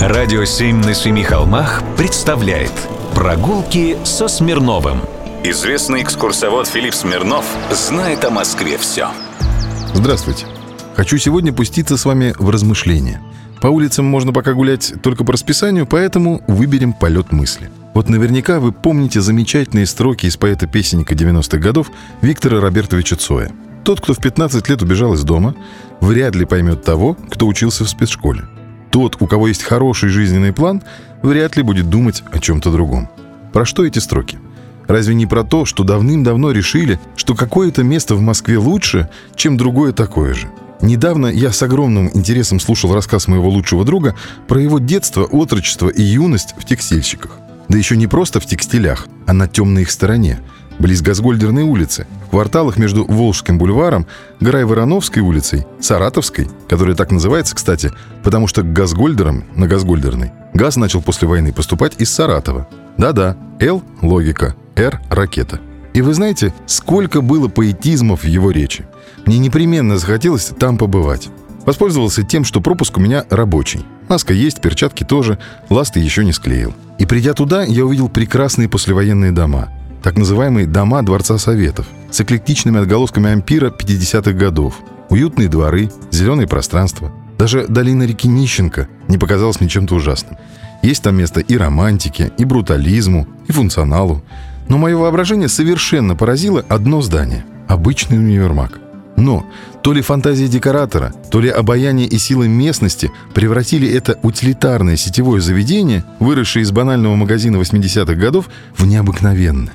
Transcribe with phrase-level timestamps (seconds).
[0.00, 2.70] Радио «Семь на семи холмах» представляет
[3.14, 5.00] Прогулки со Смирновым
[5.42, 9.08] Известный экскурсовод Филипп Смирнов знает о Москве все
[9.94, 10.44] Здравствуйте.
[10.96, 13.22] Хочу сегодня пуститься с вами в размышления.
[13.62, 17.70] По улицам можно пока гулять только по расписанию, поэтому выберем полет мысли.
[17.94, 21.90] Вот наверняка вы помните замечательные строки из поэта-песенника 90-х годов
[22.20, 23.50] Виктора Робертовича Цоя.
[23.82, 25.54] Тот, кто в 15 лет убежал из дома,
[26.00, 28.42] вряд ли поймет того, кто учился в спецшколе.
[28.96, 30.82] Тот, у кого есть хороший жизненный план,
[31.20, 33.10] вряд ли будет думать о чем-то другом.
[33.52, 34.38] Про что эти строки?
[34.88, 39.92] Разве не про то, что давным-давно решили, что какое-то место в Москве лучше, чем другое
[39.92, 40.48] такое же?
[40.80, 44.16] Недавно я с огромным интересом слушал рассказ моего лучшего друга
[44.48, 47.38] про его детство, отрочество и юность в текстильщиках.
[47.68, 50.40] Да еще не просто в текстилях, а на темной их стороне,
[50.78, 54.06] близ Газгольдерной улицы, в кварталах между Волжским бульваром,
[54.40, 61.02] Грай-Вороновской улицей, Саратовской, которая так называется, кстати, потому что к Газгольдерам на Газгольдерной газ начал
[61.02, 62.68] после войны поступать из Саратова.
[62.98, 65.60] Да-да, Л– логика, Р– ракета.
[65.94, 68.86] И вы знаете, сколько было поэтизмов в его речи.
[69.24, 71.28] Мне непременно захотелось там побывать.
[71.64, 73.80] Воспользовался тем, что пропуск у меня рабочий.
[74.08, 76.74] Маска есть, перчатки тоже, ласты еще не склеил.
[76.98, 79.68] И придя туда, я увидел прекрасные послевоенные дома.
[80.06, 84.78] Так называемые «дома Дворца Советов» с эклектичными отголосками ампира 50-х годов.
[85.10, 87.10] Уютные дворы, зеленое пространство.
[87.38, 90.38] Даже долина реки Нищенко не показалась мне чем-то ужасным.
[90.80, 94.22] Есть там место и романтике, и брутализму, и функционалу.
[94.68, 98.78] Но мое воображение совершенно поразило одно здание– обычный универмаг.
[99.16, 99.44] Но
[99.82, 106.04] то ли фантазия декоратора, то ли обаяние и силы местности превратили это утилитарное сетевое заведение,
[106.20, 109.72] выросшее из банального магазина 80-х годов, в необыкновенное.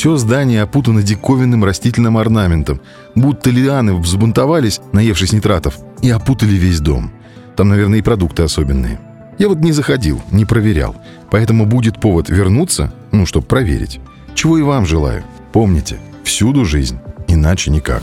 [0.00, 2.80] Все здание опутано диковинным растительным орнаментом,
[3.14, 7.12] будто лианы взбунтовались, наевшись нитратов, и опутали весь дом.
[7.54, 8.98] Там, наверное, и продукты особенные.
[9.38, 10.96] Я вот не заходил, не проверял,
[11.30, 14.00] поэтому будет повод вернуться, ну, чтобы проверить.
[14.34, 15.22] Чего и вам желаю.
[15.52, 18.02] Помните, всюду жизнь, иначе никак.